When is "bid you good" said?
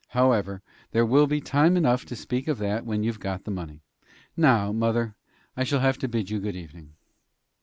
6.07-6.55